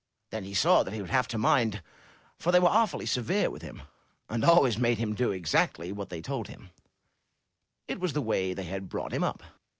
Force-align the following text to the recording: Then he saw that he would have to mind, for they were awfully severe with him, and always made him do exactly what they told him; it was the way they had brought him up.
Then 0.31 0.45
he 0.45 0.55
saw 0.55 0.81
that 0.81 0.95
he 0.95 0.99
would 1.01 1.11
have 1.11 1.27
to 1.27 1.37
mind, 1.37 1.83
for 2.39 2.51
they 2.51 2.59
were 2.59 2.67
awfully 2.69 3.05
severe 3.05 3.51
with 3.51 3.61
him, 3.61 3.83
and 4.31 4.43
always 4.43 4.79
made 4.79 4.97
him 4.97 5.13
do 5.13 5.29
exactly 5.29 5.91
what 5.91 6.09
they 6.09 6.23
told 6.23 6.47
him; 6.47 6.71
it 7.87 7.99
was 7.99 8.13
the 8.13 8.19
way 8.23 8.55
they 8.55 8.63
had 8.63 8.89
brought 8.89 9.13
him 9.13 9.23
up. 9.23 9.43